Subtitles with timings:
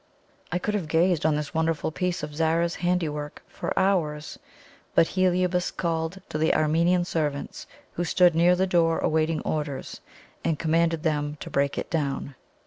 [0.51, 4.39] I could have gazed on this wonderful piece of Zara's handiwork for hours,
[4.95, 10.01] but Heliobas called to the Armenian servants, who stood near the door awaiting orders,
[10.43, 12.33] and commanded them to break it down.